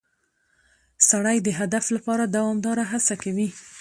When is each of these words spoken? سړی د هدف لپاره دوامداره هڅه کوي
سړی 1.09 1.37
د 1.43 1.49
هدف 1.59 1.85
لپاره 1.95 2.23
دوامداره 2.35 2.83
هڅه 2.91 3.13
کوي 3.23 3.47